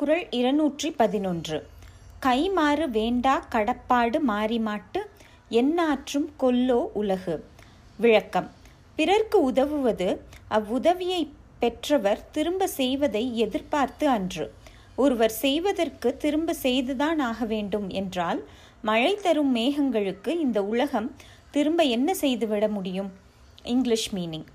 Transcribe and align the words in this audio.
குரல் 0.00 0.26
இருநூற்றி 0.30 0.88
பதினொன்று 0.96 1.56
கைமாறு 2.20 2.84
வேண்டா 2.90 3.34
கடப்பாடு 3.48 4.18
மாறிமாட்டு 4.28 5.00
என்னாற்றும் 5.50 6.28
கொல்லோ 6.40 6.78
உலகு 6.92 7.34
விளக்கம் 7.98 8.48
பிறர்க்கு 8.98 9.38
உதவுவது 9.42 10.08
அவ்வுதவியை 10.48 11.22
பெற்றவர் 11.58 12.22
திரும்ப 12.30 12.68
செய்வதை 12.76 13.24
எதிர்பார்த்து 13.36 14.06
அன்று 14.08 14.46
ஒருவர் 14.96 15.34
செய்வதற்கு 15.40 16.10
திரும்ப 16.16 16.54
செய்துதான் 16.62 17.20
ஆக 17.20 17.44
வேண்டும் 17.44 17.88
என்றால் 17.92 18.40
மழை 18.82 19.12
தரும் 19.16 19.52
மேகங்களுக்கு 19.56 20.32
இந்த 20.38 20.60
உலகம் 20.64 21.08
திரும்ப 21.50 21.82
என்ன 21.90 22.14
செய்துவிட 22.14 22.68
முடியும் 22.68 23.10
English 23.66 24.10
meaning 24.14 24.46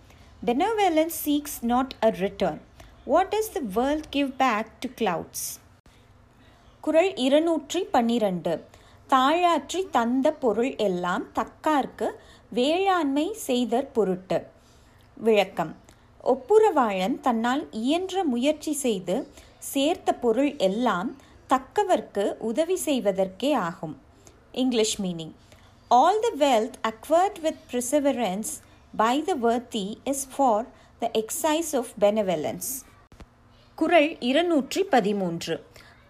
பெனோவேலன் 0.45 1.15
seeks 1.23 1.59
not 1.63 1.95
a 1.99 2.11
return 2.19 2.61
what 3.07 3.33
is 3.33 3.51
the 3.51 3.59
world 3.75 4.07
give 4.09 4.29
back 4.37 4.69
to 4.79 4.89
clouds 4.99 5.45
குரல் 6.83 7.11
இருநூற்றி 7.17 7.81
பன்னிரண்டு 7.91 8.53
தாழாற்றி 9.09 9.81
தந்த 9.91 10.27
பொருள் 10.33 10.71
எல்லாம் 10.79 11.25
தக்கார்க்கு 11.35 12.07
வேளாண்மை 12.51 13.25
செய்தற் 13.47 13.91
பொருட்டு 13.93 14.39
விளக்கம் 15.17 15.73
ஒப்புரவாழன் 16.23 17.17
தன்னால் 17.19 17.63
இயன்ற 17.79 18.23
முயற்சி 18.25 18.73
செய்து 18.83 19.15
சேர்த்த 19.63 20.15
பொருள் 20.17 20.51
எல்லாம் 20.61 21.09
தக்கவர்க்கு 21.49 22.25
உதவி 22.43 22.77
செய்வதற்கே 22.85 23.51
ஆகும் 23.63 23.95
English 24.55 24.97
meaning 25.01 25.33
all 25.91 26.21
the 26.21 26.31
wealth 26.37 26.79
acquired 26.87 27.39
with 27.39 27.61
perseverance 27.69 28.53
by 28.93 29.13
the 29.23 29.35
worthy 29.41 29.85
is 30.05 30.25
for 30.33 30.65
the 31.01 31.11
exercise 31.17 31.71
of 31.75 31.93
benevolence 31.99 32.71
குரல் 33.83 34.19
இருநூற்றி 34.19 34.83
பதிமூன்று 34.83 35.63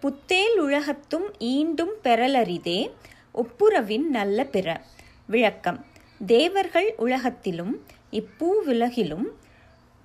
புத்தேல் 0.00 0.58
உலகத்தும் 0.58 1.32
ஈண்டும் 1.38 1.94
பெறலரிதே 2.04 2.90
ஒப்புரவின் 3.34 4.06
நல்ல 4.08 4.44
பிற 4.44 4.82
விளக்கம் 5.26 5.86
தேவர்கள் 6.26 6.94
உலகத்திலும் 6.96 7.82
இப்பூவுலகிலும் 8.12 9.26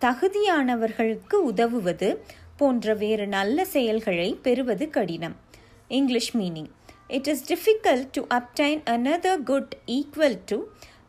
தகுதியானவர்களுக்கு 0.02 1.34
உதவுவது 1.34 2.24
போன்ற 2.58 2.94
வேறு 2.94 3.28
நல்ல 3.28 3.66
செயல்களை 3.66 4.40
பெறுவது 4.42 4.90
கடினம் 4.90 5.36
English 5.88 6.38
meaning 6.38 6.70
it 7.08 7.28
is 7.28 7.54
difficult 7.54 8.10
to 8.12 8.26
obtain 8.30 8.82
another 8.86 9.44
good 9.44 9.76
equal 9.88 10.40
to 10.46 10.66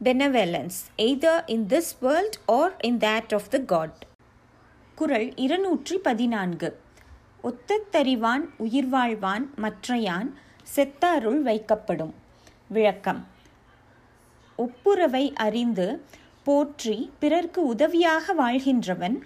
benevolence, 0.05 0.75
either 0.97 1.43
in 1.47 1.67
this 1.67 1.95
world 2.01 2.37
or 2.47 2.75
in 2.79 2.99
that 2.99 3.35
of 3.35 3.51
the 3.51 3.59
god 3.59 4.10
குரல் 5.01 5.29
இருநூற்றி 5.37 5.97
பதினான்கு 5.99 6.69
ஒத்தத்தறிவான் 7.45 8.43
உயிர் 8.57 8.89
வாழ்வான் 8.91 9.45
மற்றையான் 9.57 10.31
செத்தாருள் 10.67 11.39
வைக்கப்படும் 11.43 12.13
விளக்கம் 12.69 13.21
ஒப்புரவை 14.59 15.23
அறிந்து 15.37 15.87
போற்றி 16.47 16.97
பிறர்க்கு 17.19 17.63
உதவியாக 17.67 18.35
வாழ்கின்றவன் 18.35 19.17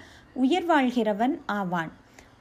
உயிர் 0.36 0.68
வாழ்கிறவன் 0.68 1.34
ஆவான் 1.52 1.92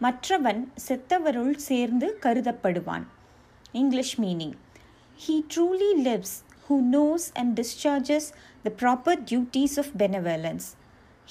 மற்றவன் 0.00 0.61
செத்தவருள் 0.88 1.56
சேர்ந்து 1.64 2.09
கருதப்படுவான் 2.22 3.06
English 3.73 4.16
meaning 4.19 4.56
he 5.17 5.38
truly 5.56 5.92
lives 6.03 6.36
who 6.67 6.78
knows 6.92 7.28
and 7.33 7.53
discharges 7.59 8.30
the 8.66 8.75
proper 8.81 9.19
duties 9.23 9.78
of 9.80 9.92
பெனவேலன்ஸ் 9.97 10.67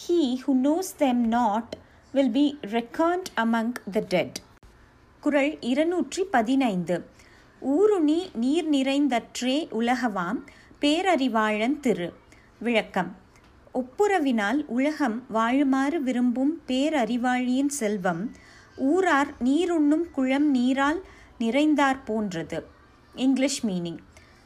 he 0.00 0.21
who 0.43 0.53
knows 0.63 0.93
them 0.99 1.25
not 1.29 1.73
will 2.15 2.33
be 2.33 2.45
record 2.73 3.29
among 3.37 3.71
the 3.93 4.01
dead 4.09 4.39
குரல் 5.23 5.53
இருநூற்றி 5.63 6.23
பதினைந்து 6.33 6.97
ஊருணி 7.63 8.19
நீர் 8.35 8.69
நிறைந்தற்றே 8.69 9.57
உலகவாம் 9.73 10.41
பேரறிவாழன் 10.81 11.77
திரு 11.81 12.09
விளக்கம் 12.59 13.11
ஒப்புரவினால் 13.75 14.61
உலகம் 14.69 15.17
வாழுமாறு 15.35 16.01
விரும்பும் 16.03 16.55
பேரறிவாழியின் 16.67 17.73
செல்வம் 17.79 18.23
ஊரார் 18.89 19.33
நீருண்ணும் 19.45 20.07
குளம் 20.11 20.49
நீரால் 20.51 21.01
நிறைந்தார் 21.41 22.01
போன்றது 22.05 22.59
English 23.15 23.61
meaning 23.65 24.01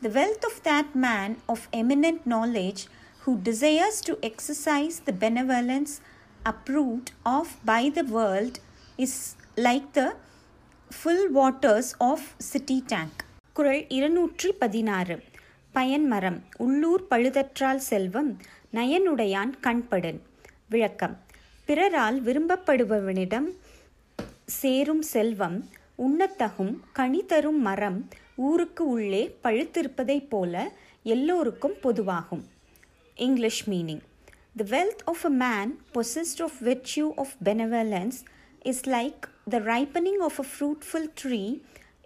the 0.02 0.12
wealth 0.12 0.46
of 0.46 0.60
that 0.64 0.92
man 1.00 1.34
of 1.46 1.66
eminent 1.76 2.26
knowledge 2.28 2.82
who 3.22 3.34
desires 3.42 4.00
to 4.04 4.14
exercise 4.22 4.98
the 5.04 5.16
benevolence 5.18 5.94
approved 6.46 7.08
of 7.28 7.46
by 7.64 7.90
the 7.90 8.04
world 8.08 8.54
is 8.98 9.14
like 9.58 9.92
the 9.92 10.08
full 10.90 11.22
waters 11.30 11.88
of 12.00 12.20
city 12.42 12.78
tank. 12.86 13.14
குரல் 13.56 13.84
இருநூற்றி 13.88 14.48
பதினாறு 14.58 15.16
பயன் 15.74 16.06
மரம் 16.06 16.38
உள்ளூர் 16.56 17.04
பழுதற்றால் 17.10 17.82
செல்வம் 17.88 18.30
நயனுடையான் 18.72 19.54
கண்படன் 19.60 20.18
விளக்கம் 20.68 21.16
பிறரால் 21.68 22.18
விரும்பப்படுபவனிடம் 22.20 23.48
சேரும் 24.52 25.04
செல்வம் 25.12 25.58
உண்ணத்தகும் 25.98 26.74
கனி 26.92 27.22
தரும் 27.24 27.60
மரம் 27.60 27.98
ஊருக்கு 28.46 28.84
உள்ளே 28.88 29.22
பழுத்திருப்பதைப் 29.42 30.28
போல 30.28 30.54
எல்லோருக்கும் 31.06 31.78
பொதுவாகும் 31.82 32.44
English 33.16 33.64
meaning 33.68 34.04
The 34.56 34.64
wealth 34.64 35.02
of 35.06 35.24
a 35.24 35.30
man 35.38 35.66
possessed 35.92 36.40
of 36.40 36.52
virtue 36.60 37.12
of 37.18 37.36
benevolence 37.40 38.16
is 38.64 38.86
like 38.86 39.28
the 39.46 39.60
ripening 39.62 40.22
of 40.22 40.38
a 40.38 40.46
fruitful 40.46 41.04
tree 41.14 41.60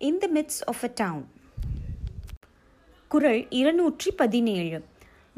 in 0.00 0.18
the 0.18 0.28
midst 0.28 0.62
of 0.62 0.84
a 0.84 0.90
town. 1.02 1.20
குரல் 3.10 3.46
இருநூற்றி 3.50 4.10
பதினேழு 4.16 4.78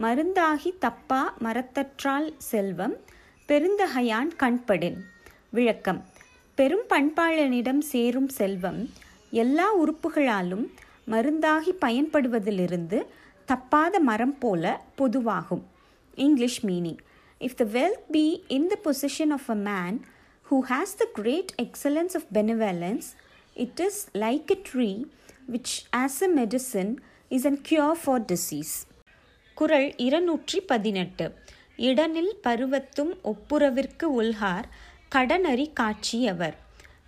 மருந்தாகி 0.00 0.72
தப்பா 0.78 1.20
மரத்தற்றால் 1.38 2.28
செல்வம் 2.50 2.96
பெருந்தகையான் 3.48 4.32
கண்படின் 4.36 4.98
விளக்கம் 5.50 6.00
பெரும் 6.58 6.86
பண்பாளனிடம் 6.88 7.82
சேரும் 7.92 8.28
செல்வம் 8.28 8.80
எல்லா 9.32 9.68
உறுப்புகளாலும் 9.82 10.64
மருந்தாகி 11.10 11.74
பயன்படுவதிலிருந்து 11.80 12.98
தப்பாத 13.48 14.00
மரம் 14.00 14.38
போல 14.38 14.64
பொதுவாகும் 14.98 15.64
English 16.16 16.62
meaning. 16.62 16.98
If 17.40 17.56
the 17.56 17.66
wealth 17.66 18.04
be 18.10 18.44
in 18.48 18.68
the 18.68 18.76
possession 18.76 19.32
of 19.32 19.48
a 19.48 19.54
man 19.54 20.04
who 20.46 20.62
has 20.62 20.94
the 20.94 21.08
great 21.14 21.52
excellence 21.58 22.14
of 22.14 22.30
benevolence, 22.30 23.14
it 23.56 23.80
is 23.80 24.06
like 24.14 24.50
a 24.50 24.56
tree 24.56 25.06
which, 25.46 25.84
as 25.92 26.22
a 26.22 26.28
medicine, 26.28 27.00
is 27.30 27.44
a 27.44 27.56
cure 27.58 27.94
for 27.94 28.18
disease. 28.32 28.74
குரல் 29.56 29.88
இருநூற்றி 29.96 30.60
பதினெட்டு 30.60 31.26
இடனில் 31.76 32.32
பருவத்தும் 32.42 33.12
ஒப்புரவிற்கு 33.32 34.06
உள்கார் 34.20 34.66
கடனறி 35.14 35.72
காட்சியவர் 35.72 36.56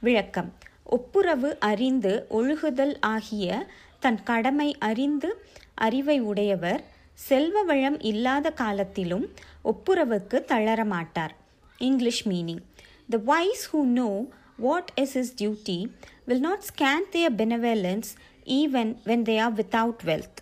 விளக்கம் 0.00 0.50
ஒப்புரவு 0.96 1.58
அறிந்து 1.58 2.26
ஒழுகுதல் 2.30 2.94
ஆகிய 3.00 3.66
தன் 4.00 4.22
கடமை 4.22 4.68
அறிந்து 4.78 5.30
அறிவை 5.74 6.20
உடையவர் 6.20 6.82
செல்வ 7.18 7.58
வளம் 7.62 7.98
இல்லாத 8.02 8.46
காலத்திலும் 8.54 9.26
ஒப்புரவுக்கு 9.64 10.38
தளரமாட்டார் 10.48 11.34
English 11.78 12.22
meaning 12.26 12.62
the 13.08 13.20
wise 13.24 13.64
who 13.70 13.80
know 13.92 14.08
what 14.58 14.90
is 14.96 15.14
is 15.16 15.32
duty 15.38 15.78
will 16.24 16.40
not 16.40 16.66
scan 16.66 17.06
their 17.12 17.36
benevolence 17.36 18.10
even 18.54 18.90
when 19.04 19.24
they 19.24 19.36
are 19.40 19.54
without 19.54 20.04
wealth 20.04 20.40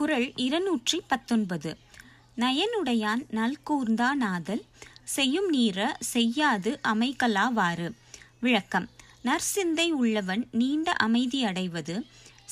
குரல் 0.00 0.28
இருநூற்றி 0.36 0.98
பத்தொன்பது 1.08 1.70
நயனுடையான் 2.36 3.22
நல்கூர்ந்தா 3.34 4.10
நாதல் 4.18 4.64
செய்யும் 5.08 5.48
நீர 5.52 5.78
செய்யாது 6.12 6.70
அமைக்கலாவாறு 6.88 7.88
விளக்கம் 8.40 8.88
நற்சிந்தை 9.24 9.88
உள்ளவன் 9.92 10.42
நீண்ட 10.52 10.88
அமைதி 11.00 11.40
அடைவது 11.44 11.94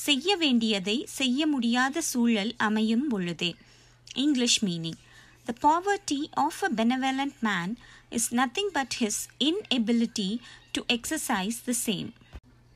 செய்ய 0.00 0.36
வேண்டியதை 0.36 0.96
செய்ய 1.12 1.46
முடியாத 1.46 2.02
சூழல் 2.02 2.52
அமையும் 2.58 3.06
பொழுதே 3.08 3.50
English 4.16 4.60
meaning 4.64 4.98
the 5.46 5.54
poverty 5.62 6.20
of 6.42 6.60
a 6.64 6.70
benevolent 6.74 7.38
man 7.42 7.72
is 8.10 8.28
nothing 8.34 8.72
but 8.74 8.94
his 8.94 9.20
inability 9.40 10.28
to 10.72 10.82
exercise 10.88 11.58
the 11.64 11.74
same 11.84 12.10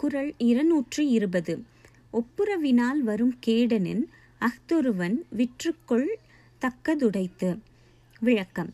குரல் 0.00 0.32
இருநூற்று 0.40 1.02
இருபது 1.08 1.54
ஒப்புரவினால் 2.12 3.00
வரும் 3.02 3.34
கேடனின் 3.46 4.04
அஃதொருவன் 4.40 5.16
விற்றுக்கொள் 5.36 6.10
தக்கதுடைத்து 6.62 7.50
விளக்கம் 8.20 8.70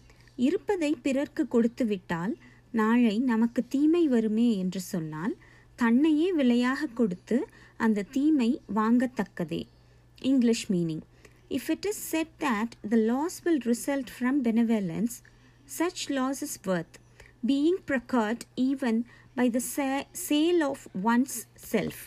இருப்பதை 0.39 0.91
பிறர்க்கு 1.03 1.43
கொடுத்துவிட்டால் 1.49 2.35
நாளை 2.73 3.17
நமக்கு 3.25 3.61
தீமை 3.69 4.05
வருமே 4.09 4.47
என்று 4.57 4.81
சொன்னால் 4.85 5.35
தன்னையே 5.79 6.29
விலையாக 6.33 6.89
கொடுத்து 6.95 7.37
அந்த 7.77 8.07
தீமை 8.11 8.51
வாங்கத்தக்கதே 8.75 9.63
English 10.23 10.67
meaning 10.71 11.05
if 11.51 11.69
it 11.71 11.87
is 11.87 12.03
said 12.11 12.35
that 12.39 12.75
the 12.89 12.99
loss 13.05 13.39
will 13.45 13.63
result 13.67 14.13
from 14.17 14.39
benevolence 14.43 15.17
such 15.69 16.05
loss 16.11 16.43
is 16.43 16.59
worth 16.67 16.97
being 17.47 17.81
procured 17.87 18.45
even 18.63 19.01
by 19.37 19.47
the 19.51 19.63
sale 20.29 20.63
of 20.63 20.85
one's 21.05 21.39
self 21.71 22.05